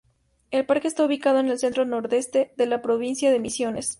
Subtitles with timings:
[0.49, 3.89] El parque está ubicado en el centro-nordeste de la provincia de Misiones.